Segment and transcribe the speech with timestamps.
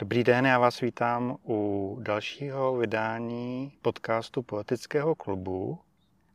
[0.00, 5.78] Dobrý den, já vás vítám u dalšího vydání podcastu Poetického klubu.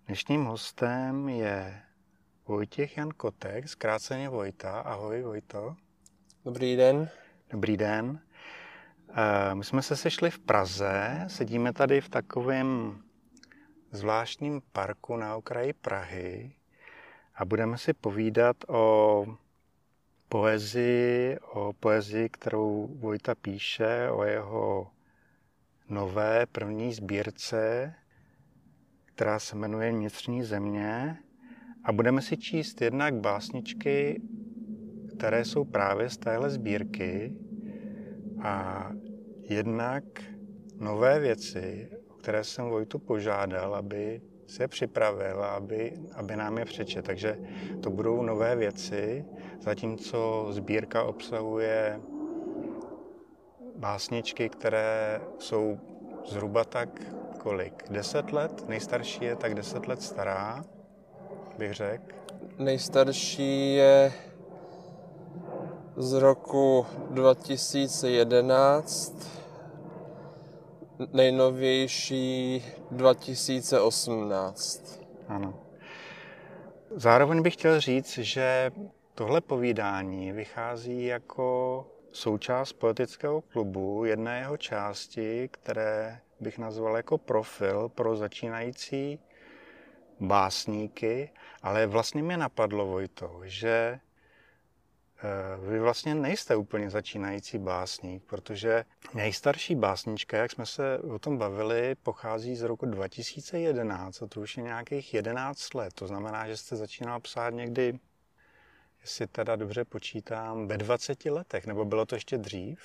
[0.08, 1.82] Dnešním hostem je
[2.48, 4.80] Vojtěch Jan Kotek, zkráceně Vojta.
[4.80, 5.76] Ahoj Vojto.
[6.46, 7.10] Dobrý den.
[7.50, 8.20] Dobrý den.
[9.10, 12.98] Eh, my jsme se sešli v Praze, sedíme tady v takovém
[13.92, 16.56] zvláštním parku na okraji Prahy
[17.36, 19.26] a budeme si povídat o
[20.36, 24.88] poezii, o poezii, kterou Vojta píše, o jeho
[25.90, 27.94] nové první sbírce,
[29.06, 31.18] která se jmenuje Vnitřní země.
[31.84, 34.22] A budeme si číst jednak básničky,
[35.16, 37.34] které jsou právě z téhle sbírky
[38.42, 38.92] a
[39.50, 40.04] jednak
[40.80, 47.06] nové věci, o které jsem Vojtu požádal, aby se připravil, aby, aby nám je přečet.
[47.06, 47.40] Takže
[47.84, 49.26] to budou nové věci,
[49.60, 52.00] zatímco sbírka obsahuje
[53.76, 55.80] básničky, které jsou
[56.26, 56.90] zhruba tak
[57.40, 57.84] kolik?
[57.90, 58.70] Deset let?
[58.70, 60.66] Nejstarší je tak deset let stará,
[61.58, 62.16] bych řekl.
[62.58, 64.14] Nejstarší je
[65.98, 69.45] z roku 2011
[71.14, 75.00] nejnovější 2018.
[75.28, 75.60] Ano.
[76.96, 78.72] Zároveň bych chtěl říct, že
[79.16, 87.90] tohle povídání vychází jako součást poetického klubu, jedné jeho části, které bych nazval jako profil
[87.90, 89.20] pro začínající
[90.20, 91.30] básníky,
[91.62, 94.00] ale vlastně mě napadlo, Vojto, že
[95.60, 101.96] vy vlastně nejste úplně začínající básník, protože nejstarší básnička, jak jsme se o tom bavili,
[101.96, 105.94] pochází z roku 2011 a to už je nějakých 11 let.
[105.94, 108.00] To znamená, že jste začínal psát někdy,
[109.02, 112.80] jestli teda dobře počítám, ve 20 letech, nebo bylo to ještě dřív?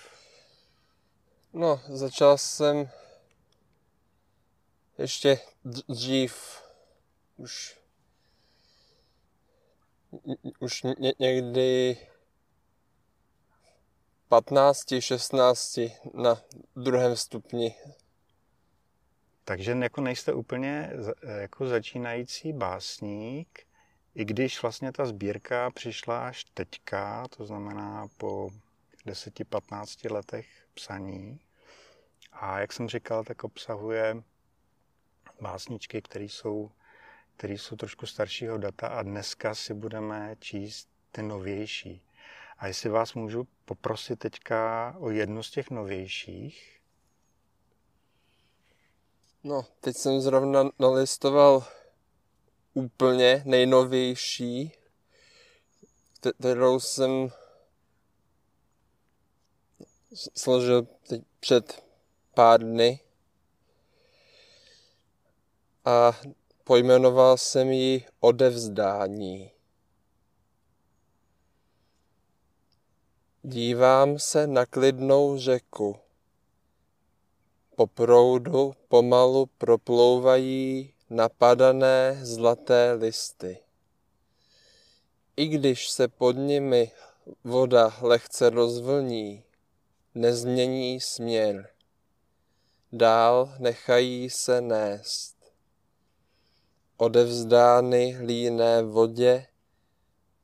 [1.53, 2.89] No, začal jsem
[4.99, 5.39] ještě
[5.89, 6.63] dřív,
[7.37, 7.79] už,
[10.59, 10.83] už
[11.19, 11.97] někdy
[14.31, 15.79] 15, 16
[16.15, 16.43] na
[16.77, 17.75] druhém stupni.
[19.45, 20.91] Takže jako nejste úplně
[21.41, 23.67] jako začínající básník,
[24.15, 28.51] i když vlastně ta sbírka přišla až teďka, to znamená po
[29.07, 31.41] 10-15 letech psaní.
[32.33, 34.23] A jak jsem říkal, tak obsahuje
[35.41, 36.71] básničky, které jsou,
[37.37, 42.03] které jsou trošku staršího data a dneska si budeme číst ty novější.
[42.61, 46.81] A jestli vás můžu poprosit teďka o jednu z těch novějších.
[49.45, 51.67] No, teď jsem zrovna nalistoval
[52.75, 54.73] úplně nejnovější,
[56.39, 57.29] kterou jsem
[60.37, 61.85] složil teď před
[62.35, 63.01] pár dny.
[65.85, 66.21] A
[66.65, 69.60] pojmenoval jsem ji Odevzdání.
[73.43, 75.97] Dívám se na klidnou řeku.
[77.77, 83.59] Po proudu pomalu proplouvají napadané zlaté listy.
[85.37, 86.91] I když se pod nimi
[87.45, 89.45] voda lehce rozvlní,
[90.15, 91.69] nezmění směr.
[92.93, 95.37] Dál nechají se nést.
[96.97, 99.47] Odevzdány líné vodě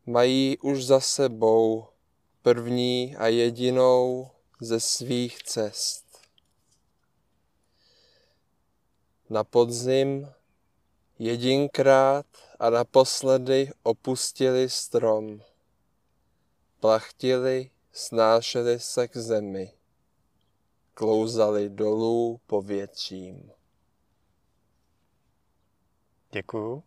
[0.07, 1.89] mají už za sebou
[2.47, 4.31] první a jedinou
[4.61, 6.19] ze svých cest.
[9.31, 10.33] Na podzim
[11.19, 12.27] jedinkrát
[12.59, 15.43] a naposledy opustili strom.
[16.81, 19.73] Plachtili, snášeli se k zemi.
[20.95, 23.53] Klouzali dolů povětřím.
[26.33, 26.83] Děkuju.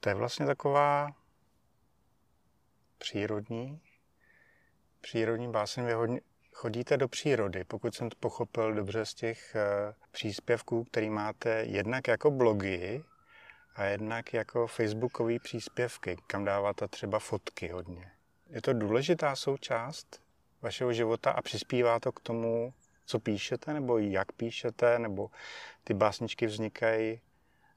[0.00, 1.16] To je vlastně taková
[2.98, 3.81] přírodní
[5.02, 6.20] přírodní báseň, vy hodně,
[6.52, 12.08] chodíte do přírody, pokud jsem to pochopil dobře z těch uh, příspěvků, který máte jednak
[12.08, 13.04] jako blogy
[13.74, 18.12] a jednak jako facebookové příspěvky, kam dáváte třeba fotky hodně.
[18.50, 20.22] Je to důležitá součást
[20.62, 22.74] vašeho života a přispívá to k tomu,
[23.06, 25.30] co píšete, nebo jak píšete, nebo
[25.84, 27.20] ty básničky vznikají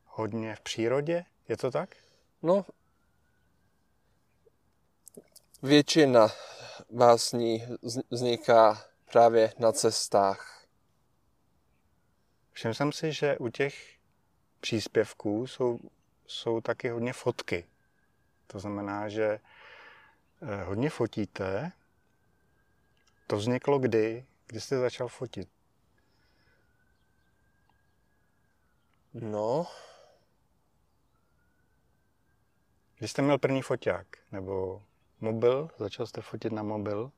[0.05, 1.25] hodně v přírodě?
[1.47, 1.95] Je to tak?
[2.41, 2.65] No,
[5.63, 6.27] většina
[6.89, 7.67] básní
[8.09, 10.65] vzniká právě na cestách.
[12.51, 13.97] Všiml jsem si, že u těch
[14.59, 15.79] příspěvků jsou,
[16.27, 17.65] jsou taky hodně fotky.
[18.47, 19.39] To znamená, že
[20.41, 21.71] eh, hodně fotíte.
[23.27, 24.25] To vzniklo kdy?
[24.47, 25.49] Kdy jste začal fotit?
[29.13, 29.67] No,
[32.97, 34.07] Kdy jste měl první foťák?
[34.31, 34.83] Nebo
[35.25, 35.69] mobil?
[35.77, 37.11] Začal jste fotit na mobil?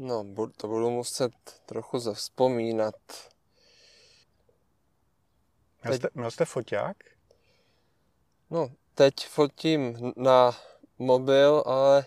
[0.00, 0.24] no,
[0.56, 1.32] to budu muset
[1.66, 2.94] trochu zavzpomínat.
[5.82, 6.96] Měl jste, měl jste foťák?
[8.50, 10.56] No, teď fotím na
[10.98, 12.04] mobil, ale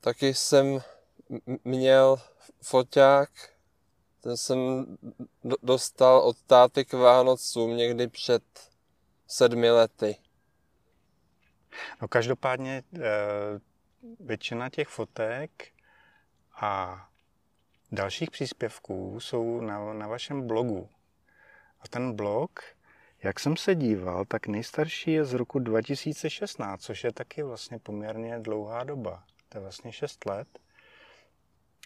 [0.00, 0.80] taky jsem
[1.64, 2.16] měl
[2.62, 3.30] foťák,
[4.20, 4.86] ten jsem
[5.44, 8.42] do- dostal od táty k Vánocům někdy před
[9.26, 10.16] sedmi lety.
[12.02, 13.00] No každopádně eh,
[14.20, 15.68] většina těch fotek
[16.60, 17.02] a
[17.92, 20.88] dalších příspěvků jsou na, na vašem blogu.
[21.80, 22.60] A ten blog,
[23.22, 28.38] jak jsem se díval, tak nejstarší je z roku 2016, což je taky vlastně poměrně
[28.38, 29.24] dlouhá doba.
[29.48, 30.48] To je vlastně 6 let.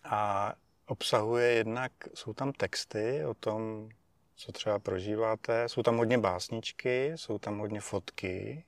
[0.04, 0.54] A
[0.86, 3.88] obsahuje jednak, jsou tam texty o tom,
[4.36, 8.64] co třeba prožíváte, jsou tam hodně básničky, jsou tam hodně fotky,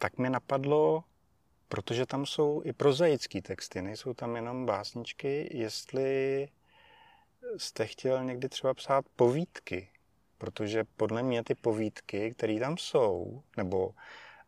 [0.00, 1.04] tak mě napadlo,
[1.68, 6.48] protože tam jsou i prozaické texty, nejsou tam jenom básničky, jestli
[7.56, 9.88] jste chtěl někdy třeba psát povídky,
[10.38, 13.94] protože podle mě ty povídky, které tam jsou, nebo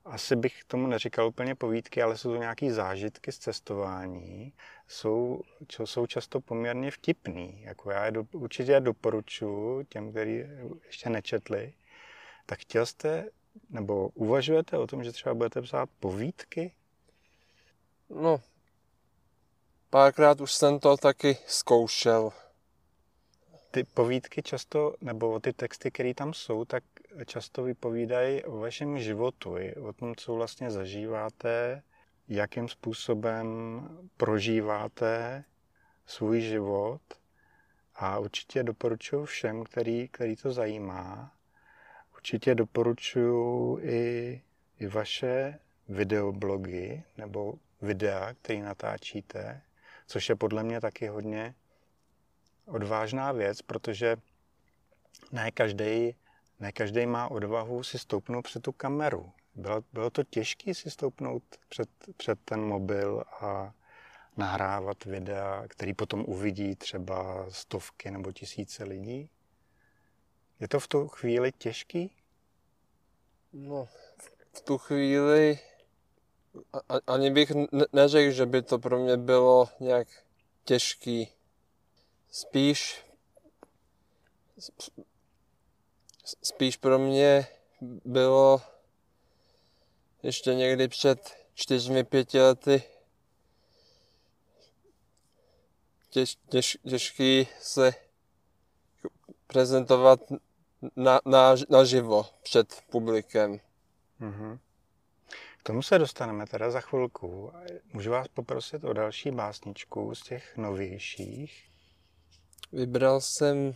[0.05, 4.53] asi bych tomu neříkal úplně povídky, ale jsou to nějaké zážitky z cestování,
[4.89, 7.63] jsou, čo- jsou často poměrně vtipný.
[7.63, 10.43] Jako já je do, určitě je doporučuji těm, kteří
[10.87, 11.73] ještě nečetli.
[12.47, 13.31] Tak chtěl jste,
[13.71, 16.73] nebo uvažujete o tom, že třeba budete psát povídky?
[18.11, 18.41] No,
[19.91, 22.33] párkrát už jsem to taky zkoušel.
[23.71, 26.85] Ty povídky často, nebo ty texty, které tam jsou, tak
[27.27, 29.55] často vypovídají o vašem životu,
[29.89, 31.83] o tom, co vlastně zažíváte,
[32.29, 35.45] jakým způsobem prožíváte
[36.07, 37.03] svůj život.
[37.95, 41.33] A určitě doporučuji všem, který, který to zajímá,
[42.23, 44.43] určitě doporučuji i,
[44.79, 45.59] i vaše
[45.89, 49.63] videoblogy nebo videa, které natáčíte,
[50.07, 51.55] což je podle mě taky hodně
[52.67, 54.17] odvážná věc, protože
[55.33, 56.15] ne každý
[56.61, 59.33] ne každý má odvahu si stoupnout před tu kameru.
[59.55, 63.75] Bylo, bylo to těžké si stoupnout před, před ten mobil a
[64.37, 69.31] nahrávat videa, který potom uvidí třeba stovky nebo tisíce lidí?
[70.63, 72.11] Je to v tu chvíli těžký?
[73.53, 73.89] No,
[74.53, 75.61] v tu chvíli
[77.07, 80.09] ani bych ne- neřekl, že by to pro mě bylo nějak
[80.65, 81.33] těžký.
[82.31, 83.05] Spíš
[86.43, 87.47] spíš pro mě
[88.05, 88.63] bylo
[90.23, 92.83] ještě někdy před čtyřmi, pěti lety
[96.11, 97.95] těž, těž, těžký se
[99.47, 100.21] prezentovat
[100.97, 103.61] na, na, naživo před publikem.
[104.19, 104.59] Mhm.
[105.59, 107.53] K tomu se dostaneme teda za chvilku.
[107.93, 111.71] Můžu vás poprosit o další básničku z těch novějších?
[112.73, 113.75] Vybral jsem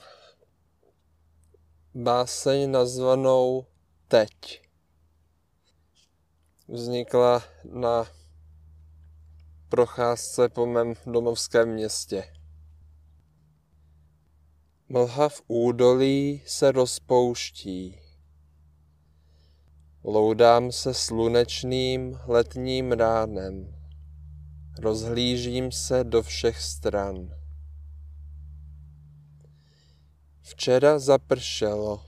[1.95, 3.67] báseň nazvanou
[4.09, 4.63] Teď.
[6.69, 8.07] Vznikla na
[9.69, 12.36] procházce po mém domovském městě.
[14.89, 18.01] Mlha v údolí se rozpouští.
[20.05, 23.75] Loudám se slunečným letním ránem.
[24.79, 27.31] Rozhlížím se do všech stran.
[30.41, 32.05] Včera zapršelo.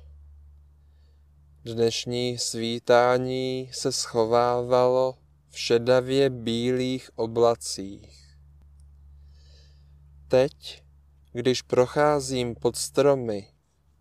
[1.64, 5.18] Dnešní svítání se schovávalo
[5.48, 8.36] v šedavě bílých oblacích.
[10.28, 10.87] Teď,
[11.32, 13.48] když procházím pod stromy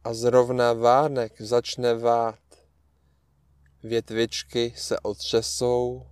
[0.04, 2.40] a zrovna vánek začne vát,
[3.84, 6.08] větvičky se otřesou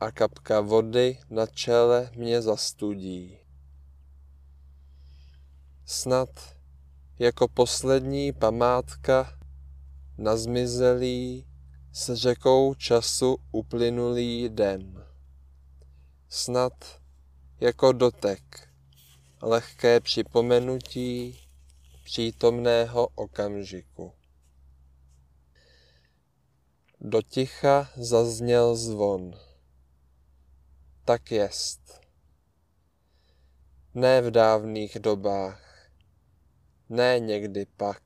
[0.00, 3.38] a kapka vody na čele mě zastudí.
[5.84, 6.28] Snad
[7.18, 9.38] jako poslední památka
[10.18, 11.46] na zmizelý
[11.92, 15.04] s řekou času uplynulý den.
[16.28, 17.00] Snad
[17.60, 18.67] jako dotek,
[19.42, 21.40] lehké připomenutí
[22.04, 24.12] přítomného okamžiku.
[27.00, 29.34] Do ticha zazněl zvon.
[31.04, 32.00] Tak jest.
[33.94, 35.90] Ne v dávných dobách,
[36.88, 38.02] ne někdy pak.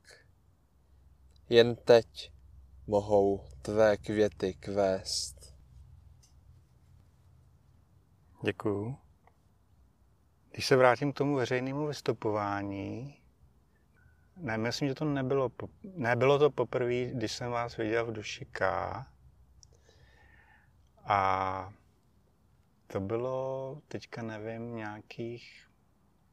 [1.48, 2.32] Jen teď
[2.86, 5.54] mohou tvé květy kvést.
[8.44, 9.01] Děkuju.
[10.52, 13.18] Když se vrátím k tomu veřejnému vystupování,
[14.36, 15.50] ne, myslím, že to nebylo,
[15.82, 18.66] nebylo to poprvé, když jsem vás viděl v duši K.
[21.04, 21.72] A
[22.86, 25.66] to bylo, teďka nevím, nějakých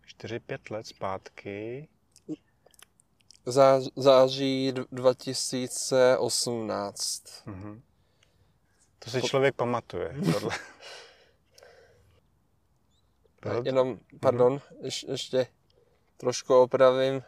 [0.07, 1.87] 4-5 let zpátky.
[3.45, 7.23] Zá, září 2018.
[7.47, 7.81] Mm-hmm.
[8.99, 10.55] To si člověk pamatuje, tohle.
[13.63, 14.85] Jenom, pardon, mm-hmm.
[14.85, 15.47] ješ, ještě
[16.17, 17.23] trošku opravím.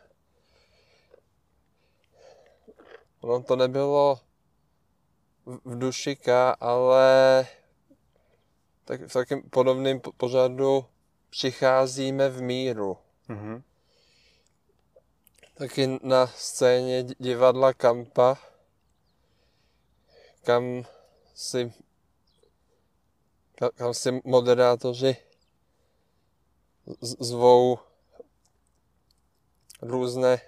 [3.22, 4.20] Ono to nebylo
[5.46, 7.48] v dušika, ale
[8.86, 10.86] tak v takém podobném pořadu
[11.30, 12.98] přicházíme v míru.
[13.30, 13.62] Mm-hmm.
[15.54, 18.38] Taky na scéně divadla Kampa,
[20.44, 20.84] kam
[21.34, 21.74] si,
[23.76, 25.18] kam si moderátoři
[27.02, 27.80] zvou
[29.82, 30.42] různé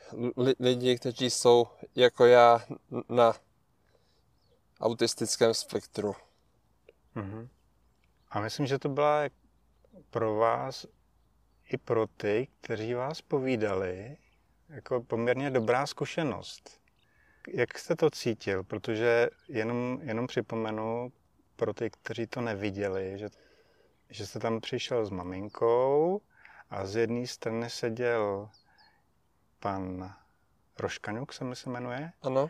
[0.60, 2.66] lidi, kteří jsou jako já
[3.10, 3.34] na
[4.80, 6.16] autistickém spektru.
[7.16, 7.48] Mm-hmm.
[8.30, 9.24] A myslím, že to byla
[10.10, 10.86] pro vás
[11.70, 14.18] i pro ty, kteří vás povídali,
[14.70, 16.80] jako poměrně dobrá zkušenost.
[17.48, 18.64] Jak jste to cítil?
[18.64, 21.12] Protože jenom, jenom připomenu
[21.56, 23.30] pro ty, kteří to neviděli, že,
[24.14, 26.22] že jste tam přišel s maminkou
[26.70, 28.50] a z jedné strany seděl
[29.60, 30.14] pan
[30.80, 32.12] Roškaňuk, se mi se jmenuje.
[32.22, 32.50] Ano.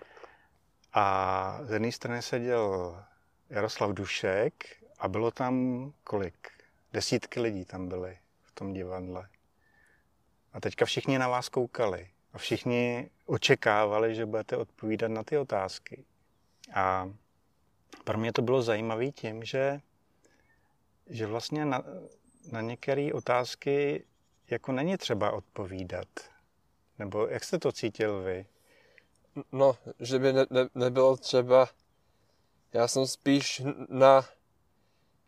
[0.94, 2.98] A z jedné strany seděl
[3.50, 6.50] Jaroslav Dušek a bylo tam kolik?
[6.94, 9.30] Desítky lidí tam byly v tom divadle.
[10.54, 12.10] A teďka všichni na vás koukali.
[12.34, 16.06] A všichni očekávali, že budete odpovídat na ty otázky.
[16.74, 17.12] A
[18.04, 19.82] pro mě to bylo zajímavé tím, že,
[21.10, 21.84] že vlastně na,
[22.52, 24.06] na některé otázky
[24.50, 26.08] jako není třeba odpovídat.
[27.00, 28.46] Nebo jak jste to cítil vy?
[29.52, 31.70] No, že by ne, ne, nebylo třeba.
[32.74, 34.26] Já jsem spíš na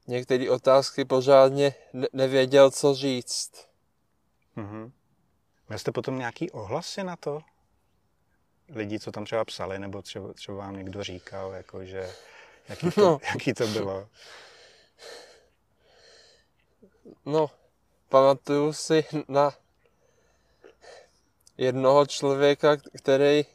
[0.08, 3.68] některé otázky pořádně ne, nevěděl, co říct.
[4.58, 4.92] Mm-hmm.
[5.68, 7.42] Měl jste potom nějaký ohlasy na to?
[8.70, 12.12] Lidi, co tam třeba psali, nebo třeba, třeba vám někdo říkal, jako že,
[12.70, 13.20] jaký, to, no.
[13.34, 14.10] jaký to bylo?
[17.26, 17.52] No,
[18.10, 19.54] pamatuju si na
[21.58, 23.46] jednoho člověka, který,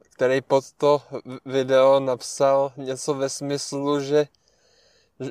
[0.00, 1.02] který pod to
[1.44, 4.28] video napsal něco ve smyslu, že,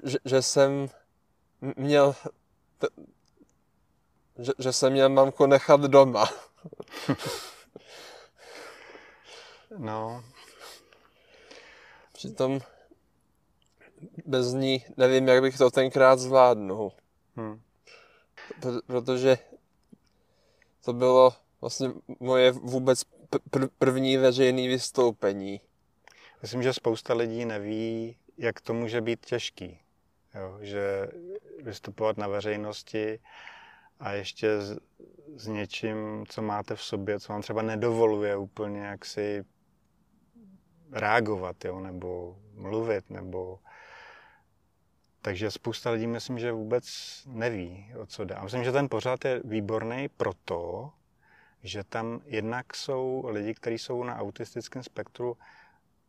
[0.03, 0.89] že, že jsem
[1.75, 2.15] měl
[4.39, 6.29] že, že jsem měl mamku nechat doma.
[9.77, 10.23] no.
[12.13, 12.59] Přitom
[14.25, 16.91] bez ní nevím, jak bych to tenkrát zvládnul.
[17.35, 17.61] Hmm.
[18.87, 19.37] Protože
[20.85, 25.61] to bylo vlastně moje vůbec pr- první veřejné vystoupení.
[26.41, 29.79] Myslím, že spousta lidí neví, jak to může být těžký.
[30.35, 31.07] Jo, že
[31.61, 33.19] vystupovat na veřejnosti
[33.99, 34.79] a ještě s,
[35.35, 39.45] s něčím, co máte v sobě, co vám třeba nedovoluje úplně jak si
[40.91, 43.59] reagovat, jo, nebo mluvit, nebo
[45.23, 46.85] takže spousta lidí myslím, že vůbec
[47.27, 48.35] neví, o co jde.
[48.35, 50.91] A myslím, že ten pořád je výborný proto,
[51.63, 55.37] že tam jednak jsou lidi, kteří jsou na autistickém spektru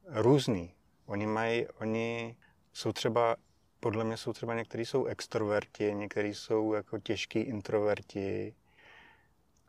[0.06, 0.75] různý.
[1.06, 2.37] Oni mají, oni
[2.73, 3.37] jsou třeba,
[3.80, 8.54] podle mě jsou třeba někteří jsou extroverti, někteří jsou jako těžký introverti.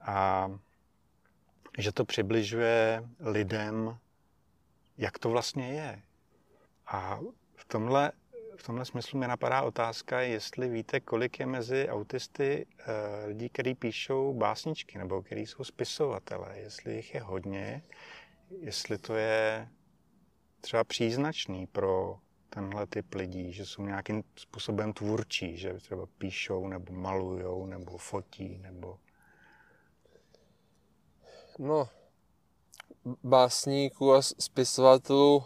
[0.02, 0.50] A
[1.78, 3.98] že to přibližuje lidem,
[4.98, 6.02] jak to vlastně je.
[6.88, 7.20] A
[7.56, 8.12] v tomhle
[8.58, 12.86] v tomhle smyslu mi napadá otázka, jestli víte, kolik je mezi autisty uh,
[13.28, 17.84] lidí, kteří píšou básničky nebo kteří jsou spisovatelé, jestli jich je hodně,
[18.60, 19.68] jestli to je
[20.62, 22.20] třeba příznačný pro
[22.50, 28.58] tenhle typ lidí, že jsou nějakým způsobem tvůrčí, že třeba píšou nebo malujou nebo fotí
[28.58, 29.00] nebo...
[31.60, 31.90] No,
[33.24, 35.44] básníků a spisovatelů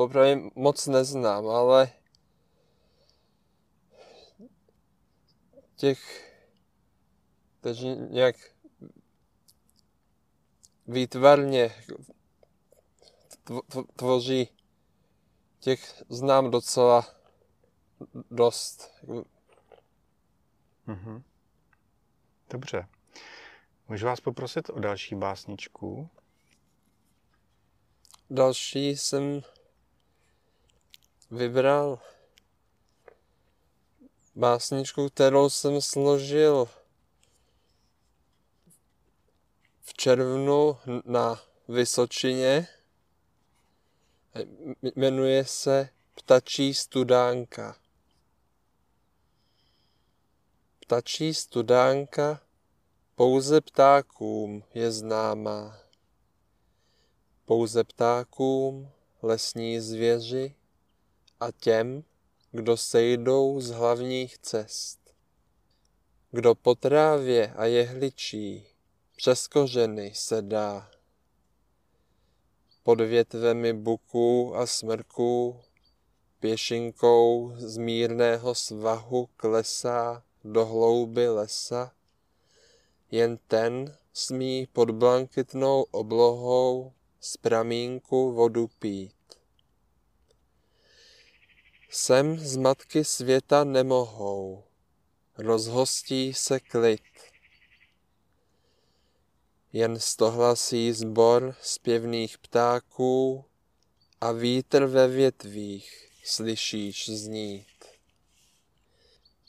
[0.00, 1.92] popravdě moc neznám, ale
[5.76, 6.32] těch,
[7.60, 8.36] kteří nějak
[10.86, 11.74] výtvarně
[13.96, 14.48] tvoří,
[15.58, 17.06] těch znám docela
[18.30, 19.04] dost.
[20.86, 21.22] Mm-hmm.
[22.50, 22.88] Dobře.
[23.88, 26.08] Můžu vás poprosit o další básničku?
[28.30, 29.42] Další jsem
[31.30, 31.98] vybral
[34.34, 36.68] básničku, kterou jsem složil
[39.82, 42.68] v červnu na Vysočině.
[44.96, 47.76] Jmenuje se Ptačí studánka.
[50.80, 52.42] Ptačí studánka
[53.14, 55.78] pouze ptákům je známá.
[57.44, 58.90] Pouze ptákům,
[59.22, 60.54] lesní zvěři
[61.40, 62.04] a těm,
[62.52, 65.14] kdo sejdou z hlavních cest.
[66.30, 68.66] Kdo po trávě a jehličí
[69.16, 70.90] přes kořeny se dá.
[72.82, 75.60] Pod větvemi buků a smrků
[76.40, 81.92] pěšinkou z mírného svahu klesá do hlouby lesa,
[83.10, 89.19] jen ten smí pod blankitnou oblohou z pramínku vodu pít.
[91.92, 94.64] Sem z matky světa nemohou,
[95.38, 97.02] rozhostí se klid.
[99.72, 103.44] Jen stohlasí zbor zpěvných ptáků
[104.20, 107.84] a vítr ve větvích slyšíš znít.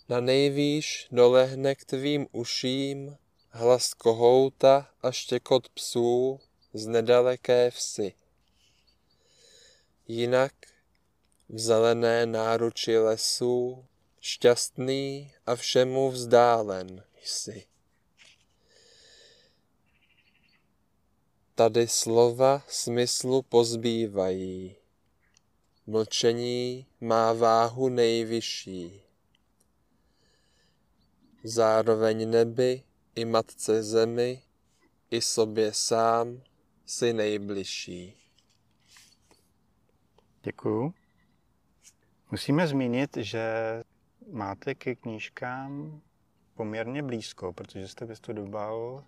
[0.10, 3.18] Na nejvýš dolehne k tvým uším
[3.50, 6.40] hlas kohouta a štěkot psů
[6.74, 8.14] z nedaleké vsi.
[10.08, 10.71] Jinak
[11.52, 13.86] v zelené náruči lesů
[14.20, 17.66] šťastný a všemu vzdálen jsi.
[21.56, 24.76] Tady slova smyslu pozbývají.
[25.88, 29.02] Mlčení má váhu nejvyšší.
[31.44, 32.84] Zároveň nebi
[33.16, 34.44] i matce zemi,
[35.12, 36.44] i sobě sám
[36.86, 38.18] si nejbližší.
[40.44, 41.01] Děkuju.
[42.32, 43.44] Musíme zmínit, že
[44.32, 46.02] máte ke knížkám
[46.54, 49.04] poměrně blízko, protože jste vystudoval,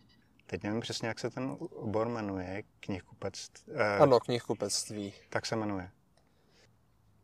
[0.45, 3.73] teď nevím přesně, jak se ten obor jmenuje, knihkupectví.
[3.75, 5.13] Eh, ano, knihkupectví.
[5.29, 5.91] Tak se jmenuje.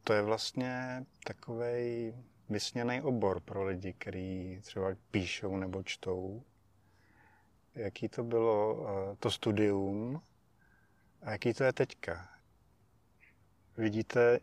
[0.03, 2.13] To je vlastně takový
[2.49, 6.43] vysněný obor pro lidi, kteří třeba píšou nebo čtou.
[7.75, 10.21] Jaký to bylo eh, to studium
[11.21, 12.29] a jaký to je teďka?
[13.77, 14.39] Vidíte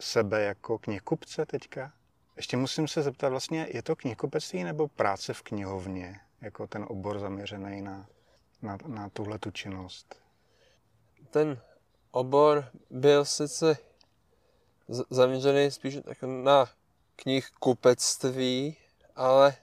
[0.00, 1.92] sebe jako knihkupce teďka?
[2.36, 7.18] Ještě musím se zeptat, vlastně je to knihkupectví nebo práce v knihovně, jako ten obor
[7.18, 8.06] zaměřený na,
[8.62, 10.22] na, na tuhle tu činnost?
[11.30, 11.60] Ten
[12.10, 13.78] obor byl sice
[15.10, 16.66] zaměřený spíš na
[17.16, 18.76] knihkupectví,
[19.16, 19.56] ale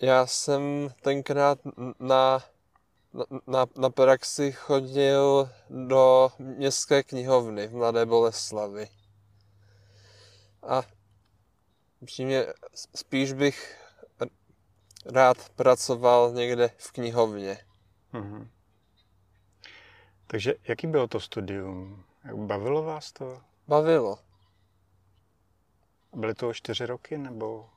[0.00, 1.58] já jsem tenkrát
[1.98, 2.42] na
[3.46, 8.88] na, na praxi chodil do městské knihovny v Mladé Boleslavi.
[10.62, 10.82] A
[12.04, 12.46] přímě
[12.94, 13.78] spíš bych
[15.06, 17.58] rád pracoval někde v knihovně.
[18.12, 18.48] Mm-hmm.
[20.26, 22.04] Takže jaký bylo to studium?
[22.34, 23.42] Bavilo vás to?
[23.68, 24.18] Bavilo.
[26.14, 27.70] Byly to čtyři roky nebo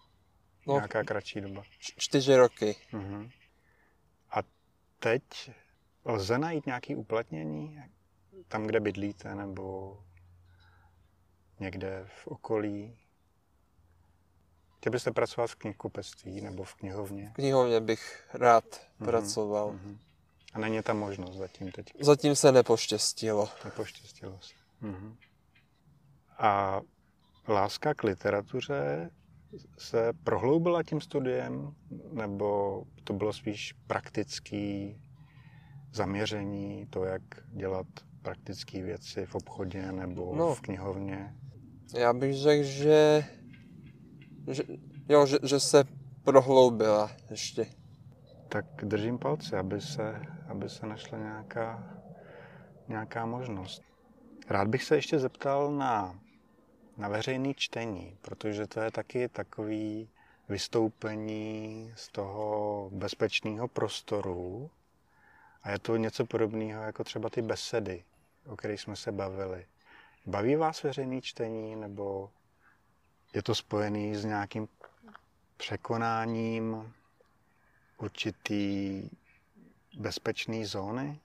[0.68, 1.64] no, nějaká kratší doba?
[1.80, 2.76] Čtyři roky.
[2.94, 3.30] Mm-hmm
[5.00, 5.24] teď
[6.06, 7.84] lze najít nějaké uplatnění
[8.48, 9.98] tam, kde bydlíte, nebo
[11.60, 12.98] někde v okolí?
[14.78, 17.30] Chtěl byste pracovat v knihkupectví nebo v knihovně?
[17.30, 19.06] V knihovně bych rád mm-hmm.
[19.06, 19.72] pracoval.
[19.72, 19.98] Mm-hmm.
[20.54, 21.94] A není tam možnost zatím teď?
[22.00, 23.50] Zatím se nepoštěstilo.
[23.66, 24.54] Nepoštěstilo se.
[24.82, 25.16] Mm-hmm.
[26.38, 26.82] A
[27.48, 29.12] láska k literatuře
[29.78, 31.74] se prohloubila tím studiem,
[32.12, 34.98] nebo to bylo spíš praktický
[35.94, 37.88] zaměření, to, jak dělat
[38.22, 41.36] praktické věci v obchodě nebo no, v knihovně?
[41.98, 43.26] Já bych řekl, že,
[44.52, 44.64] že,
[45.10, 45.84] jo, že, že se
[46.24, 47.66] prohloubila ještě.
[48.50, 51.98] Tak držím palce, aby se, aby se našla nějaká,
[52.88, 53.82] nějaká možnost.
[54.50, 56.20] Rád bych se ještě zeptal na
[56.98, 60.10] na veřejné čtení, protože to je taky takový
[60.50, 64.70] vystoupení z toho bezpečného prostoru
[65.64, 68.04] a je to něco podobného jako třeba ty besedy,
[68.46, 69.66] o kterých jsme se bavili.
[70.26, 72.32] Baví vás veřejné čtení nebo
[73.34, 74.68] je to spojený s nějakým
[75.58, 76.94] překonáním
[77.98, 79.10] určitý
[79.98, 81.20] bezpečné zóny?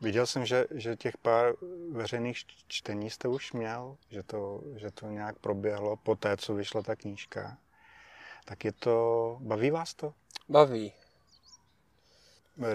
[0.00, 1.54] Viděl jsem, že, že těch pár
[1.90, 6.82] veřejných čtení jste už měl, že to, že to nějak proběhlo po té, co vyšla
[6.82, 7.58] ta knížka.
[8.44, 9.36] Tak je to...
[9.40, 10.14] Baví vás to?
[10.48, 10.92] Baví.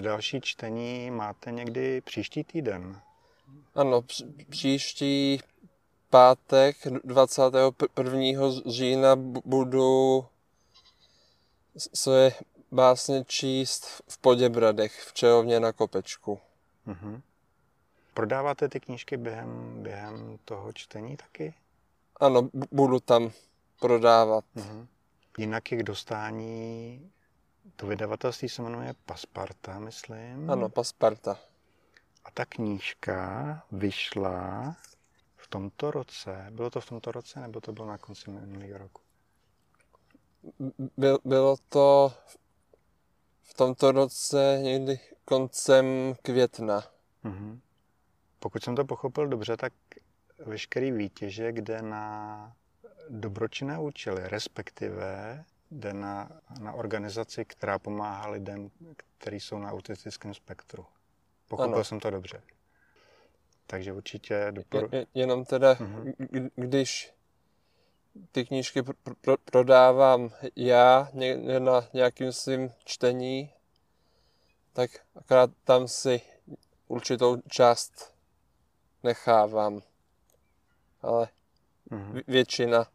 [0.00, 3.00] Další čtení máte někdy příští týden?
[3.74, 4.02] Ano,
[4.50, 5.40] příští
[6.10, 8.44] pátek 21.
[8.66, 10.24] října budu
[11.94, 12.32] své
[12.72, 16.40] básně číst v Poděbradech, v Čehovně na Kopečku.
[16.86, 17.20] Mm-hmm.
[18.14, 21.54] Prodáváte ty knížky během, během toho čtení taky?
[22.20, 23.30] Ano, budu tam
[23.80, 24.44] prodávat.
[24.56, 24.86] Mm-hmm.
[25.38, 27.10] Jinak k dostání,
[27.76, 30.50] to vydavatelství se jmenuje Pasparta, myslím.
[30.50, 31.38] Ano, Pasparta.
[32.24, 34.76] A ta knížka vyšla
[35.36, 36.46] v tomto roce.
[36.50, 39.00] Bylo to v tomto roce, nebo to bylo na konci minulého roku?
[40.96, 42.12] Byl, bylo to
[43.52, 45.86] v tomto roce někdy koncem
[46.22, 46.84] května.
[47.24, 47.58] Mm-hmm.
[48.38, 49.72] Pokud jsem to pochopil dobře, tak
[50.38, 52.56] veškerý výtěže jde na
[53.08, 58.70] dobročinné účely, respektive jde na, na organizaci, která pomáhá lidem,
[59.18, 60.86] kteří jsou na autistickém spektru.
[61.48, 61.84] Pochopil ano.
[61.84, 62.42] jsem to dobře.
[63.66, 64.90] Takže určitě doporu...
[65.14, 66.50] Jenom teda, mm-hmm.
[66.54, 67.14] když
[68.32, 73.52] ty knížky pr- pr- prodávám já ně- na nějakým svým čtení,
[74.72, 76.20] tak akorát tam si
[76.88, 78.14] určitou část
[79.02, 79.82] nechávám.
[81.02, 81.28] Ale
[81.90, 82.22] mm-hmm.
[82.26, 82.86] většina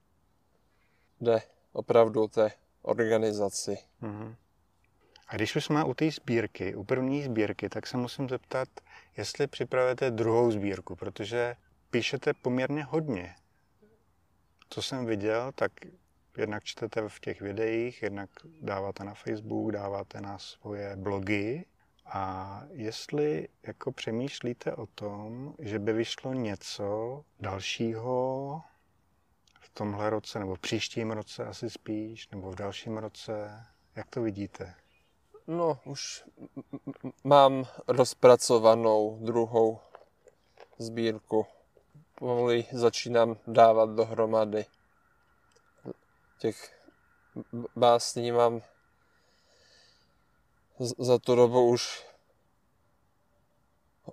[1.21, 1.41] jde
[1.73, 2.51] opravdu té
[2.81, 3.77] organizaci.
[4.01, 4.35] Mm-hmm.
[5.27, 8.69] A když už jsme u té sbírky, u první sbírky, tak se musím zeptat,
[9.17, 11.55] jestli připravujete druhou sbírku, protože
[11.89, 13.35] píšete poměrně hodně.
[14.69, 15.71] Co jsem viděl, tak
[16.37, 18.29] jednak čtete v těch videích, jednak
[18.61, 21.65] dáváte na Facebook, dáváte na svoje blogy.
[22.05, 28.61] A jestli jako přemýšlíte o tom, že by vyšlo něco dalšího
[29.59, 34.21] v tomhle roce, nebo v příštím roce asi spíš, nebo v dalším roce, jak to
[34.21, 34.73] vidíte?
[35.47, 36.23] No, už
[37.23, 39.79] mám rozpracovanou druhou
[40.77, 41.45] sbírku.
[42.19, 44.65] Pomalu začínám dávat dohromady.
[46.37, 46.83] Těch
[47.75, 48.61] básní mám
[50.97, 52.05] za tu dobu už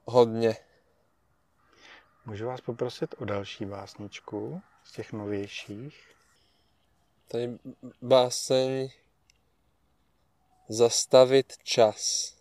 [0.04, 0.56] hodně.
[2.24, 6.14] Můžu vás poprosit o další básničku z těch novějších?
[7.28, 7.58] Tady
[8.02, 8.90] báseň
[10.68, 12.34] Zastavit čas.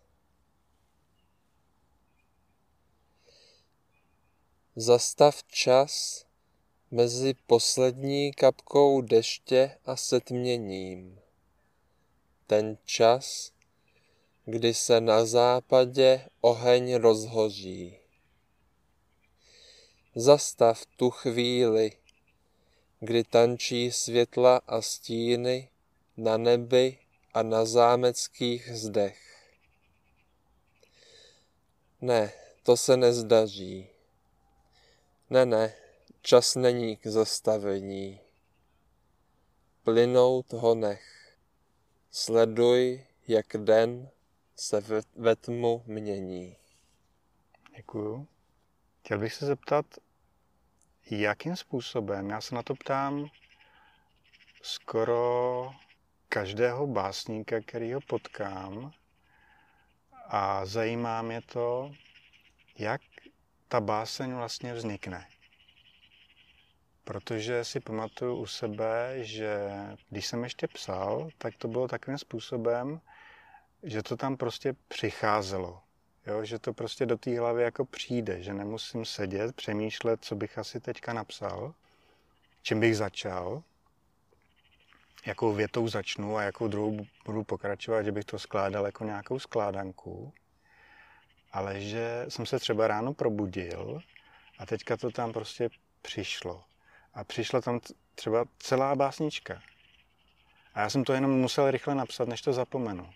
[4.75, 6.25] Zastav čas
[6.91, 11.19] mezi poslední kapkou deště a setměním.
[12.47, 13.51] Ten čas,
[14.45, 17.97] kdy se na západě oheň rozhoří.
[20.15, 21.91] Zastav tu chvíli,
[22.99, 25.69] kdy tančí světla a stíny
[26.17, 26.97] na nebi
[27.33, 29.47] a na zámeckých zdech.
[32.01, 32.33] Ne,
[32.63, 33.92] to se nezdaří.
[35.29, 35.73] Ne, ne,
[36.21, 38.19] čas není k zastavení.
[39.83, 41.37] Plynout ho nech.
[42.11, 44.09] Sleduj, jak den
[44.55, 44.83] se
[45.15, 46.57] ve tmu mění.
[47.75, 48.27] Děkuju.
[48.99, 49.85] Chtěl bych se zeptat,
[51.11, 53.29] jakým způsobem, já se na to ptám
[54.61, 55.71] skoro
[56.29, 58.93] každého básníka, kterýho potkám
[60.27, 61.91] a zajímá mě to,
[62.77, 63.01] jak
[63.73, 65.27] ta báseň vlastně vznikne.
[67.03, 69.69] Protože si pamatuju u sebe, že
[70.09, 73.01] když jsem ještě psal, tak to bylo takovým způsobem,
[73.83, 75.81] že to tam prostě přicházelo.
[76.27, 80.57] Jo, že to prostě do té hlavy jako přijde, že nemusím sedět, přemýšlet, co bych
[80.57, 81.73] asi teďka napsal,
[82.61, 83.63] čím bych začal,
[85.25, 90.33] jakou větou začnu a jakou druhou budu pokračovat, že bych to skládal jako nějakou skládanku,
[91.53, 94.01] ale že jsem se třeba ráno probudil
[94.59, 95.69] a teďka to tam prostě
[96.01, 96.63] přišlo.
[97.13, 97.79] A přišla tam
[98.15, 99.61] třeba celá básnička.
[100.73, 103.09] A já jsem to jenom musel rychle napsat, než to zapomenu.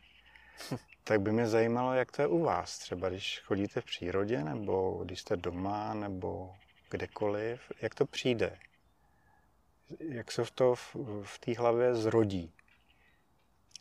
[1.04, 2.78] tak by mě zajímalo, jak to je u vás.
[2.78, 6.56] Třeba když chodíte v přírodě, nebo když jste doma, nebo
[6.90, 8.60] kdekoliv, jak to přijde
[10.00, 12.54] jak se to v, v té hlavě zrodí.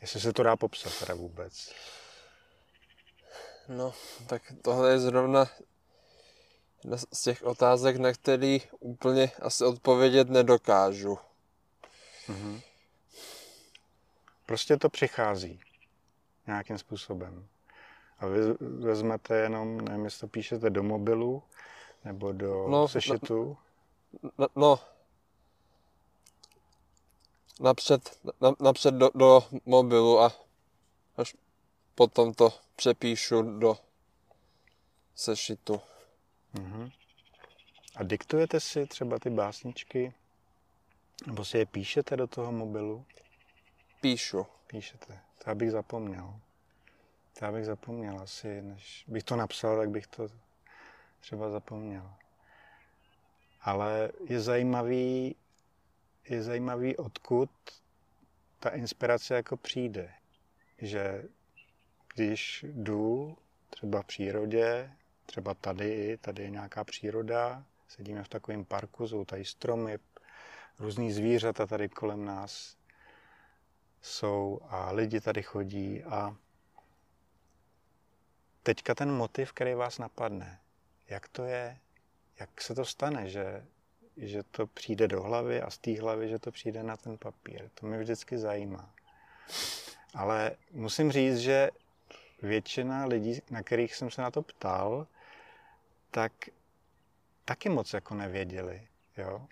[0.01, 1.73] Jestli se to dá popsat teda vůbec.
[3.69, 3.93] No,
[4.27, 5.45] tak tohle je zrovna
[7.13, 11.17] z těch otázek, na který úplně asi odpovědět nedokážu.
[12.27, 12.61] Mhm.
[14.45, 15.59] Prostě to přichází
[16.47, 17.47] nějakým způsobem.
[18.19, 21.43] A vy vezmete jenom, nevím, jestli to píšete do mobilu
[22.05, 23.57] nebo do no, sešitu.
[24.37, 24.79] No, no,
[27.59, 30.31] napřed, na, napřed do, do mobilu a
[31.17, 31.35] až
[31.97, 33.77] potom to přepíšu do
[35.15, 35.81] sešitu.
[36.53, 36.91] Mm-hmm.
[37.95, 40.13] A diktujete si třeba ty básničky,
[41.27, 43.05] nebo si je píšete do toho mobilu?
[44.01, 44.47] Píšu.
[44.67, 45.19] Píšete.
[45.43, 46.39] To bych zapomněl.
[47.39, 50.27] To bych zapomněl asi, než bych to napsal, tak bych to
[51.19, 52.13] třeba zapomněl.
[53.61, 55.35] Ale je zajímavý,
[56.29, 57.49] je zajímavý, odkud
[58.59, 60.13] ta inspirace jako přijde.
[60.77, 61.23] Že
[62.17, 63.37] když jdu
[63.69, 64.91] třeba v přírodě,
[65.25, 69.99] třeba tady, tady je nějaká příroda, sedíme v takovém parku, jsou tady stromy,
[70.79, 72.77] různý zvířata tady kolem nás
[74.01, 76.35] jsou a lidi tady chodí a
[78.63, 80.59] teďka ten motiv, který vás napadne,
[81.09, 81.77] jak to je,
[82.39, 83.65] jak se to stane, že,
[84.17, 87.69] že to přijde do hlavy a z té hlavy, že to přijde na ten papír.
[87.73, 88.93] To mě vždycky zajímá.
[90.13, 91.69] Ale musím říct, že
[92.41, 95.07] většina lidí, na kterých jsem se na to ptal,
[96.11, 96.31] tak
[97.45, 99.47] taky moc jako nevěděli, jo.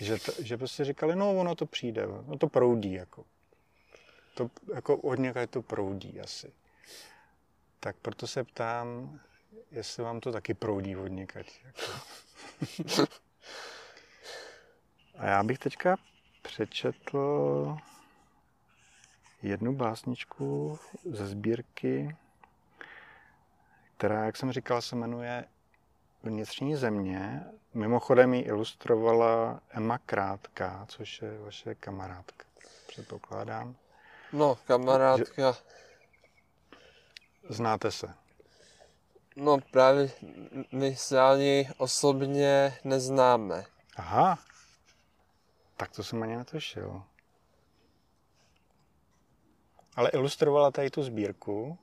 [0.00, 3.24] Že, to, že prostě říkali, no ono to přijde, no to proudí jako.
[4.34, 5.18] To jako od
[5.50, 6.52] to proudí asi.
[7.80, 9.20] Tak proto se ptám,
[9.70, 11.60] jestli vám to taky proudí od někať.
[11.64, 13.12] Jako.
[15.18, 15.96] A já bych teďka
[16.42, 17.76] přečetl
[19.42, 22.16] jednu básničku ze sbírky,
[23.96, 25.44] která, jak jsem říkal, se jmenuje
[26.22, 27.44] Vnitřní země.
[27.74, 32.44] Mimochodem ji ilustrovala Emma Krátká, což je vaše kamarádka,
[32.86, 33.76] předpokládám.
[34.32, 35.56] No, kamarádka.
[37.48, 38.14] Znáte se?
[39.36, 40.10] No právě
[40.72, 43.64] my se ani osobně neznáme.
[43.96, 44.38] Aha,
[45.76, 47.02] tak to jsem ani netušil.
[49.96, 51.78] Ale ilustrovala tady tu sbírku.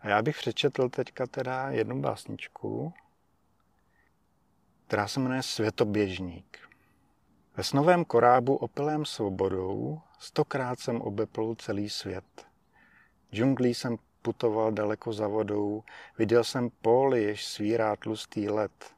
[0.00, 2.92] A já bych přečetl teďka teda jednu básničku,
[4.86, 6.58] která se jmenuje Světoběžník.
[7.56, 12.46] Ve snovém korábu opilém svobodou stokrát jsem obepl celý svět.
[13.32, 15.82] Džunglí jsem putoval daleko za vodou,
[16.18, 18.94] viděl jsem póly, jež svírá tlustý let.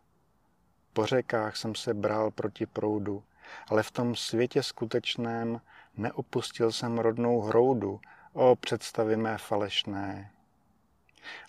[0.92, 3.22] Po řekách jsem se bral proti proudu,
[3.68, 5.60] ale v tom světě skutečném
[5.96, 8.00] neopustil jsem rodnou hroudu,
[8.32, 10.30] o představy mé falešné.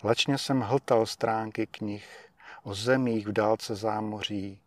[0.04, 2.30] Lačně jsem hltal stránky knih
[2.62, 4.60] o zemích v dálce zámoří,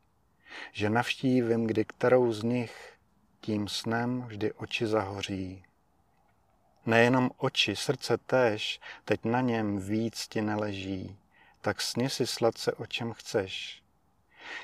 [0.71, 2.93] že navštívím, kdy kterou z nich,
[3.41, 5.63] tím snem vždy oči zahoří.
[6.85, 11.17] Nejenom oči, srdce též, teď na něm víc ti neleží,
[11.61, 13.83] tak sně si sladce o čem chceš.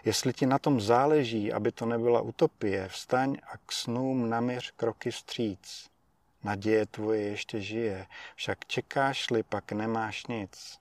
[0.05, 5.11] Jestli ti na tom záleží, aby to nebyla utopie, vstaň a k snům naměř kroky
[5.11, 5.89] vstříc.
[6.43, 10.79] Naděje tvoje ještě žije, však čekáš-li, pak nemáš nic.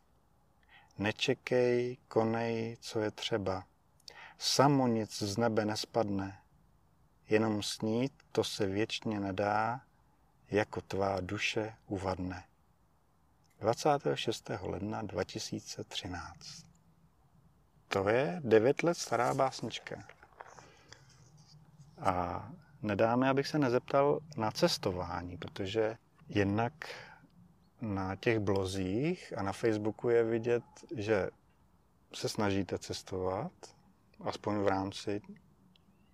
[0.98, 3.64] Nečekej, konej, co je třeba.
[4.38, 6.40] Samo nic z nebe nespadne.
[7.28, 9.80] Jenom snít, to se věčně nedá,
[10.50, 12.44] jako tvá duše uvadne.
[13.61, 14.50] 26.
[14.61, 16.65] ledna 2013.
[17.88, 20.05] To je devět let stará básnička.
[21.99, 22.49] A
[22.83, 25.96] nedáme, abych se nezeptal na cestování, protože
[26.29, 26.72] jednak
[27.81, 30.64] na těch blozích a na Facebooku je vidět,
[30.96, 31.31] že
[32.14, 33.53] se snažíte cestovat,
[34.20, 35.20] aspoň v rámci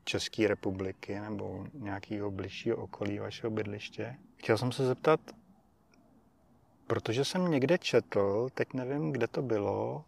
[0.04, 4.16] České republiky nebo nějakého bližšího okolí vašeho bydliště.
[4.36, 5.20] Chtěl jsem se zeptat,
[6.86, 10.04] protože jsem někde četl, teď nevím, kde to bylo,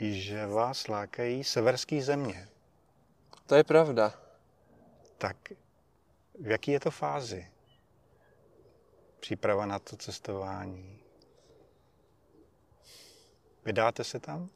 [0.00, 2.48] že vás lákají severské země.
[3.46, 4.14] To je pravda.
[5.18, 5.36] Tak
[6.40, 7.50] v jaký je to fázi?
[9.20, 10.98] Příprava na to cestování.
[13.64, 14.48] Vydáte se tam?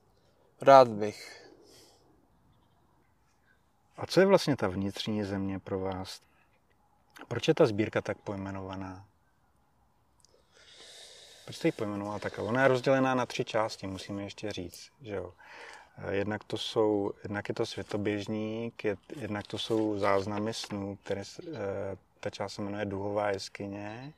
[0.61, 1.51] Rád bych.
[3.97, 6.21] A co je vlastně ta vnitřní země pro vás?
[7.29, 9.07] Proč je ta sbírka tak pojmenovaná?
[11.45, 12.39] Proč jste ji pojmenoval tak?
[12.39, 14.91] Ona je rozdělená na tři části, musíme ještě říct.
[15.03, 15.33] Že jo?
[15.99, 21.23] Eh, jednak, to jsou, jednak je to světoběžník, je, jednak to jsou záznamy snů, které
[21.23, 24.13] eh, ta část se jmenuje Duhová jeskyně.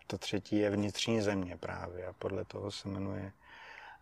[0.00, 3.32] A to třetí je vnitřní země právě a podle toho se jmenuje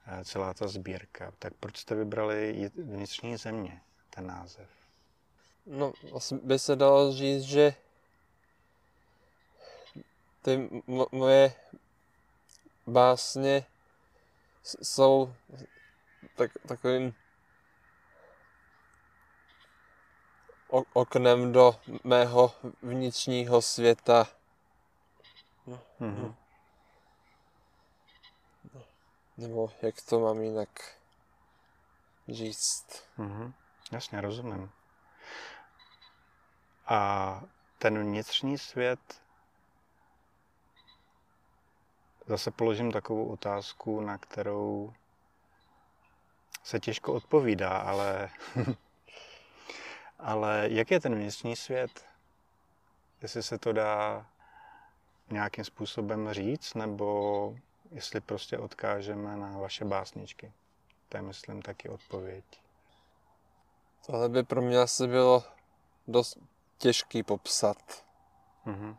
[0.07, 1.33] eh, celá ta sbírka.
[1.39, 4.69] Tak proč jste vybrali vnitřní země, ten název?
[5.67, 7.75] No, asi by se dalo říct, že
[10.43, 10.69] ty
[11.13, 11.53] moje
[12.93, 13.67] básně
[14.83, 15.35] jsou
[16.37, 17.15] tak, takovým
[20.93, 24.27] oknem do mého vnitřního světa.
[25.67, 25.83] No.
[26.01, 26.35] Mm-hmm.
[29.37, 30.69] Nebo jak to mám jinak
[32.29, 33.05] říct.
[33.19, 33.53] Mm-hmm.
[33.93, 34.71] Jasně, rozumím.
[36.87, 37.43] A
[37.79, 39.23] ten vnitřní svět,
[42.31, 44.93] zase položím takovou otázku, na kterou
[46.65, 48.31] se těžko odpovídá, ale,
[50.19, 52.05] ale jak je ten vnitřní svět?
[53.23, 54.27] Jestli se to dá
[55.31, 57.57] nějakým způsobem říct, nebo
[57.91, 60.53] jestli prostě odkážeme na vaše básničky.
[61.09, 62.45] To je, myslím, taky odpověď.
[64.07, 65.45] Tohle by pro mě asi bylo
[66.09, 66.39] dost
[66.79, 68.05] těžký popsat.
[68.67, 68.97] Mm-hmm.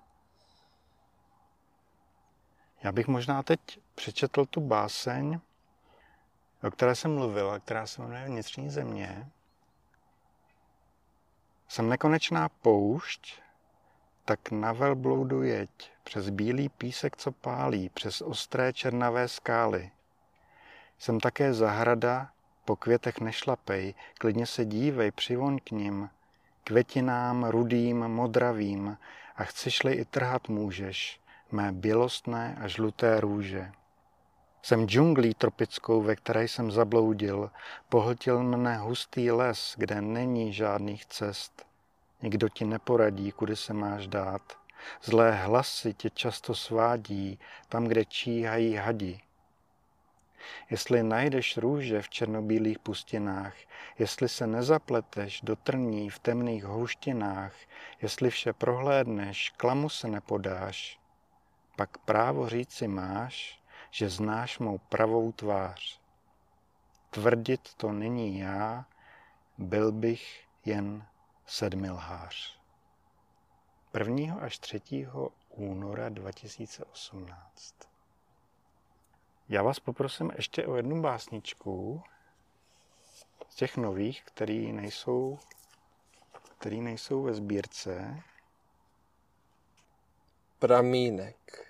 [2.84, 3.60] Já bych možná teď
[3.96, 5.39] přečetl tu báseň,
[6.63, 9.30] o které jsem mluvil, která se jmenuje Vnitřní země.
[11.67, 13.41] Jsem nekonečná poušť,
[14.26, 15.70] tak na velbloudu jeď,
[16.04, 19.91] přes bílý písek, co pálí, přes ostré černavé skály.
[21.00, 22.32] Jsem také zahrada,
[22.65, 26.10] po květech nešlapej, klidně se dívej, přivoň k ním,
[26.63, 28.98] květinám rudým, modravým,
[29.36, 31.20] a chceš-li i trhat můžeš,
[31.51, 33.71] mé bělostné a žluté růže.
[34.63, 37.51] Jsem džunglí tropickou, ve které jsem zabloudil,
[37.89, 41.65] pohltil mne hustý les, kde není žádných cest.
[42.21, 44.41] Nikdo ti neporadí, kudy se máš dát.
[45.03, 49.19] Zlé hlasy tě často svádí tam, kde číhají hadi.
[50.69, 53.53] Jestli najdeš růže v černobílých pustinách,
[53.99, 57.53] jestli se nezapleteš do trní v temných houštinách,
[58.01, 61.00] jestli vše prohlédneš, klamu se nepodáš,
[61.75, 66.01] pak právo říci máš, že znáš mou pravou tvář.
[67.10, 68.86] Tvrdit to není já,
[69.57, 71.05] byl bych jen
[71.45, 72.60] sedmilhář.
[73.99, 74.36] 1.
[74.36, 74.81] až 3.
[75.49, 77.75] února 2018.
[79.49, 82.03] Já vás poprosím ještě o jednu básničku
[83.49, 85.39] z těch nových, který nejsou,
[86.57, 88.23] který nejsou ve sbírce.
[90.62, 91.67] Pramínek.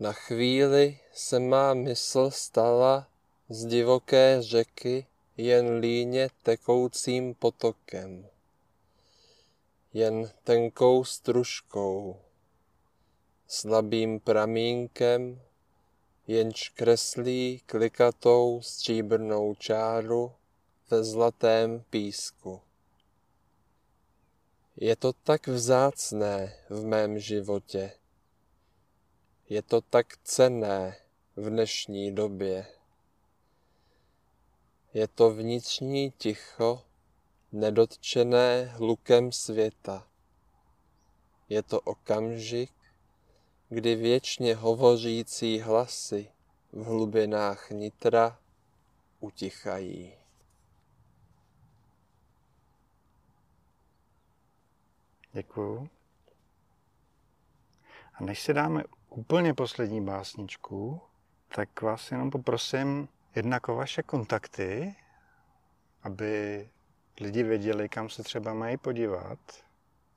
[0.00, 3.08] Na chvíli se má mysl stala
[3.48, 8.26] z divoké řeky jen líně tekoucím potokem,
[9.92, 12.16] jen tenkou stružkou,
[13.46, 15.40] slabým pramínkem,
[16.26, 20.32] jenž kreslí klikatou stříbrnou čáru
[20.90, 22.60] ve zlatém písku.
[24.80, 27.92] Je to tak vzácné v mém životě.
[29.48, 30.96] Je to tak cenné
[31.36, 32.66] v dnešní době.
[34.94, 36.82] Je to vnitřní ticho,
[37.52, 40.08] nedotčené hlukem světa.
[41.48, 42.72] Je to okamžik,
[43.68, 46.32] kdy věčně hovořící hlasy
[46.72, 48.38] v hlubinách nitra
[49.20, 50.19] utichají.
[55.32, 55.88] Děkuju.
[58.14, 61.00] A než si dáme úplně poslední básničku,
[61.54, 64.96] tak vás jenom poprosím jednak o vaše kontakty,
[66.02, 66.68] aby
[67.20, 69.38] lidi věděli, kam se třeba mají podívat.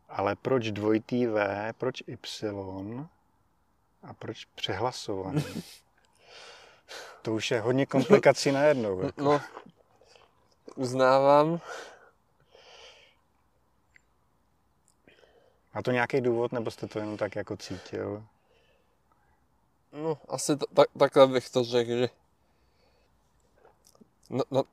[0.10, 3.08] Ale proč dvojitý V, proč Y?
[4.04, 5.44] A proč přehlasovaný?
[7.28, 9.02] to už je hodně komplikací najednou.
[9.02, 9.22] Jako.
[9.22, 9.42] No,
[10.76, 11.62] uznávám.
[15.74, 18.24] A to nějaký důvod, nebo jste to jenom tak jako cítil?
[19.92, 22.10] No, asi t- tak, takhle bych to řekl, že
[24.30, 24.64] na, na,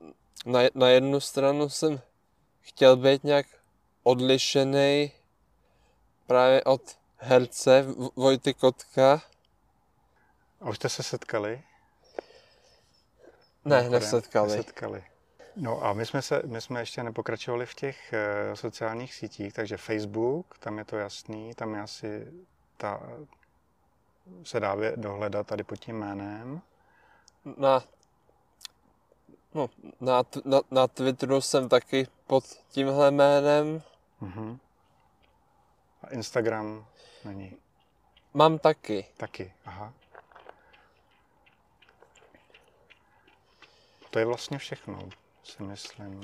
[0.45, 2.01] na, na jednu stranu jsem
[2.61, 3.45] chtěl být nějak
[4.03, 5.11] odlišený
[6.27, 6.81] právě od
[7.17, 7.85] herce
[8.15, 9.21] Vojty Kotka.
[10.61, 11.63] A už jste se setkali?
[13.65, 14.51] Ne, nesetkali.
[14.51, 15.03] nesetkali.
[15.55, 19.77] No a my jsme, se, my jsme ještě nepokračovali v těch uh, sociálních sítích, takže
[19.77, 22.27] Facebook, tam je to jasný, tam je asi
[22.77, 23.01] ta,
[24.43, 26.61] se dá dohledat tady pod tím jménem.
[27.57, 27.83] Na,
[29.53, 29.69] no,
[30.01, 33.81] na, na, na Twitteru jsem taky pod tímhle jménem.
[34.21, 34.59] Uh-huh.
[36.03, 36.85] A Instagram
[37.25, 37.57] není?
[38.33, 39.05] Mám taky.
[39.17, 39.93] Taky, aha.
[44.15, 45.09] To je vlastně všechno,
[45.43, 46.21] si myslím.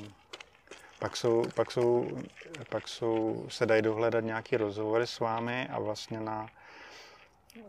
[0.99, 2.21] Pak jsou, pak jsou,
[2.69, 6.49] pak jsou, se dají dohledat nějaký rozhovory s vámi a vlastně na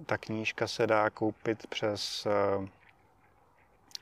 [0.07, 2.69] ta knížka se dá koupit přes eh,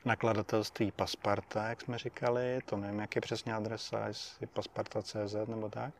[0.05, 5.93] nakladatelství Pasparta, jak jsme říkali, to nevím, jak je přesně adresa, jestli pasparta.cz nebo tak.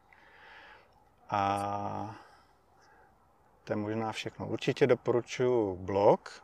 [1.30, 2.15] A
[3.63, 4.47] to je možná všechno.
[4.47, 6.43] Určitě doporučuji blog.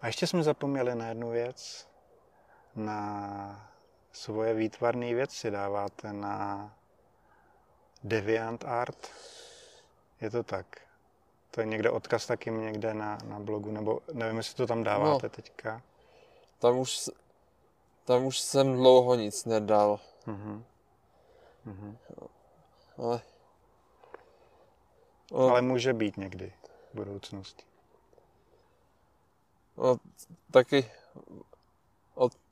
[0.00, 1.93] A ještě jsme zapomněli na jednu věc.
[2.76, 3.70] Na
[4.12, 6.72] svoje výtvarné věci dáváte na
[8.04, 9.10] DeviantArt.
[10.20, 10.80] Je to tak?
[11.50, 15.26] To je někde odkaz taky někde na, na blogu, nebo nevím, jestli to tam dáváte
[15.26, 15.82] no, teďka.
[16.58, 17.10] Tam už,
[18.04, 20.00] tam už jsem dlouho nic nedal.
[20.26, 20.62] Uh-huh.
[21.66, 21.96] Uh-huh.
[22.98, 23.20] Ale,
[25.32, 26.52] no, ale může být někdy
[26.92, 27.64] v budoucnosti.
[29.76, 29.96] No,
[30.50, 30.90] taky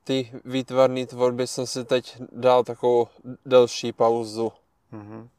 [0.03, 3.07] té výtvarné tvorby jsem si teď dal takovou
[3.45, 4.51] delší pauzu.
[4.93, 5.29] Uh-huh.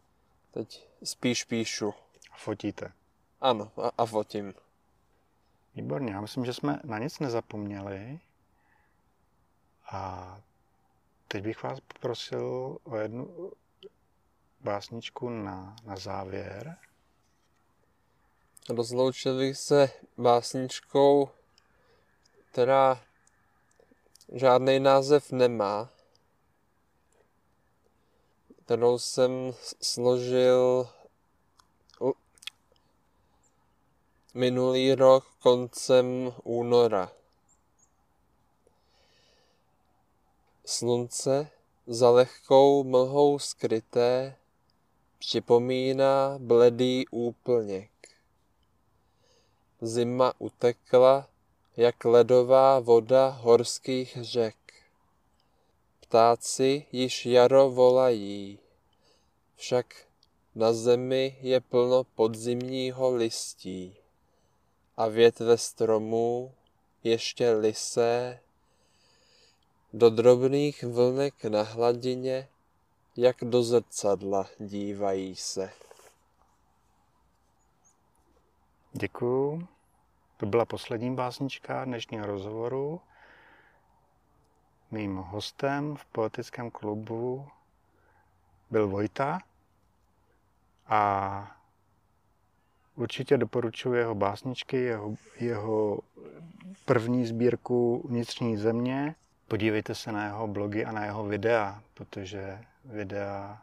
[0.50, 1.94] Teď spíš píšu.
[2.32, 2.92] A fotíte?
[3.40, 4.54] Ano, a, a fotím.
[5.74, 8.20] Výborně, já myslím, že jsme na nic nezapomněli.
[9.90, 10.40] A
[11.28, 13.52] teď bych vás poprosil o jednu
[14.60, 16.76] básničku na, na závěr.
[18.68, 21.28] Rozloučil bych se básničkou,
[22.50, 23.00] která
[24.34, 25.90] žádný název nemá,
[28.64, 30.88] kterou jsem složil
[34.34, 37.12] minulý rok koncem února.
[40.64, 41.50] Slunce
[41.86, 44.36] za lehkou mlhou skryté
[45.18, 47.90] připomíná bledý úplněk.
[49.80, 51.28] Zima utekla,
[51.76, 54.56] jak ledová voda horských řek.
[56.00, 58.58] Ptáci již jaro volají,
[59.56, 60.06] však
[60.54, 63.96] na zemi je plno podzimního listí
[64.96, 66.54] a větve stromů
[67.04, 68.40] ještě lisé
[69.92, 72.48] do drobných vlnek na hladině,
[73.16, 75.70] jak do zrcadla dívají se.
[78.92, 79.73] Děkuju.
[80.36, 83.00] To byla poslední básnička dnešního rozhovoru.
[84.90, 87.48] Mým hostem v poetickém klubu
[88.70, 89.38] byl Vojta
[90.86, 91.56] a
[92.94, 95.98] určitě doporučuji jeho básničky, jeho, jeho
[96.84, 99.14] první sbírku Vnitřní země,
[99.48, 103.62] podívejte se na jeho blogy a na jeho videa, protože videa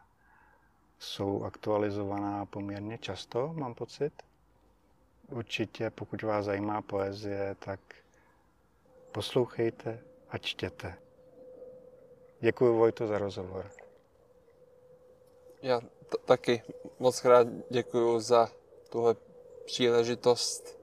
[0.98, 4.31] jsou aktualizovaná poměrně často, mám pocit.
[5.32, 7.80] Určitě, pokud vás zajímá poezie, tak
[9.12, 10.94] poslouchejte a čtěte.
[12.40, 13.70] Děkuji Vojto za rozhovor.
[15.62, 16.62] Já t- taky
[16.98, 18.48] moc krát děkuji za
[18.88, 19.16] tuhle
[19.64, 20.78] příležitost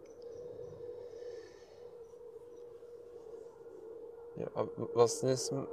[4.56, 5.66] a vlastně jsme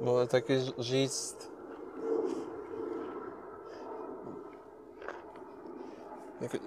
[0.00, 1.50] mohli taky říct,
[6.40, 6.58] jako,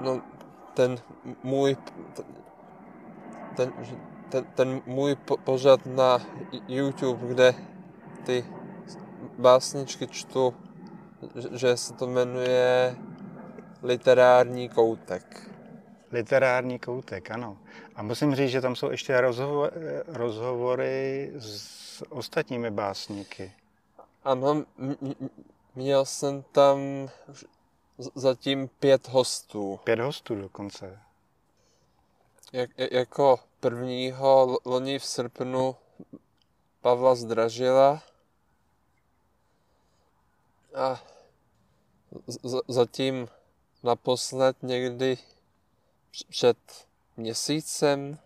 [0.00, 0.22] no,
[0.74, 0.98] ten
[1.42, 1.76] můj,
[3.56, 3.72] ten,
[4.28, 6.18] ten, ten můj pořad na
[6.68, 7.54] YouTube, kde
[8.26, 8.44] ty
[9.38, 10.54] básničky čtu,
[11.52, 12.96] že se to jmenuje
[13.82, 15.50] Literární koutek.
[16.12, 17.58] Literární koutek, ano.
[17.94, 19.72] A musím říct, že tam jsou ještě rozhovor,
[20.06, 23.52] rozhovory s ostatními básníky.
[24.24, 24.64] Ano,
[25.74, 26.78] měl jsem tam
[28.14, 29.80] zatím pět hostů.
[29.84, 31.00] Pět hostů dokonce.
[32.52, 35.76] Jak, jako prvního loni v srpnu
[36.80, 38.02] Pavla Zdražila
[40.74, 41.02] a
[42.26, 43.28] z, zatím
[43.82, 45.18] naposled někdy
[46.28, 46.58] před
[47.16, 48.18] měsícem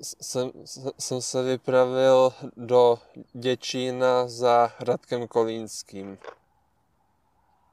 [0.00, 0.52] jsem,
[0.98, 2.98] jsem se vypravil do
[3.32, 6.18] Děčína za Radkem Kolínským.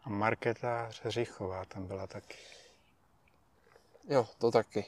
[0.04, 2.38] A Markéta Řeřichová tam byla taky.
[4.10, 4.86] Jo, to taky.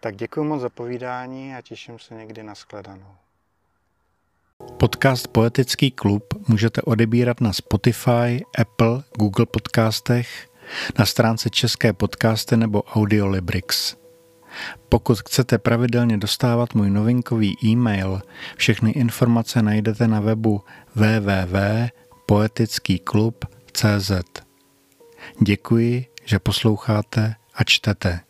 [0.00, 3.16] Tak děkuji moc za povídání a těším se někdy na shledanou.
[4.76, 10.48] Podcast Poetický klub můžete odebírat na Spotify, Apple, Google podcastech,
[10.98, 13.96] na stránce České podcasty nebo Audiolibrix.
[14.88, 18.22] Pokud chcete pravidelně dostávat můj novinkový e-mail,
[18.56, 20.64] všechny informace najdete na webu
[22.30, 24.12] www.poetickýklub.cz.
[25.42, 28.20] Děkuji, že posloucháte a čtete.